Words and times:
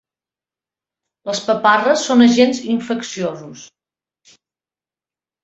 Les 1.29 1.41
paparres 1.49 2.05
són 2.07 2.23
agents 2.29 2.63
infecciosos. 2.77 3.67